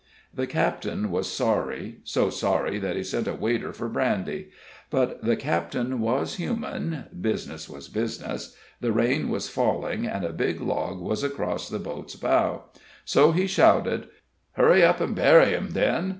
[0.33, 4.49] The captain was sorry, so sorry that he sent a waiter for brandy.
[4.89, 10.59] But the captain was human business was business the rain was falling, and a big
[10.59, 12.63] log was across the boat's bow;
[13.05, 14.07] so he shouted:
[14.53, 16.09] "Hurry up and bury 'em, then.